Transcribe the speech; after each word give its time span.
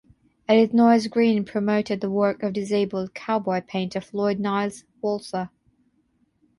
Edith 0.49 0.73
Noyes 0.73 1.05
Greene 1.05 1.45
promoted 1.45 2.01
the 2.01 2.09
work 2.09 2.41
of 2.41 2.53
disabled 2.53 3.13
"cowboy" 3.13 3.61
painter 3.61 4.01
Floyd 4.01 4.39
Niles 4.39 4.83
Walser. 5.03 5.51